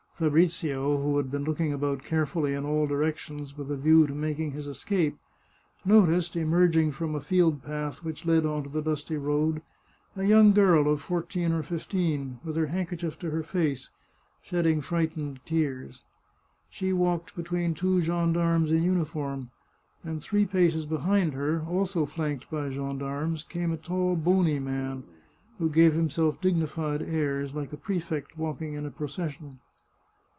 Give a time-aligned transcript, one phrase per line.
[0.23, 4.37] Fabrizio, who had been looking about carefully in all directions, with a view to mak
[4.37, 5.17] ing his escape,
[5.83, 9.63] noticed, emerging from a field path which led on to the dusty road,
[10.15, 13.89] a young girl of fourteen or fifteen, with her handkerchief to her face,
[14.43, 16.03] shedding frightened tears.
[16.69, 19.49] She walked between two gendarmes in uniform,
[20.03, 25.03] and three paces behind her, also flanked by gendarmes, came a tall, bony man,
[25.57, 29.57] who gave himself dignified airs, like a prefect walking in a procession.